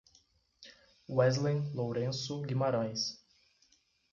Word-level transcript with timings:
Weslen 1.07 1.69
Lourenco 1.75 2.41
Guimaraes 2.41 3.21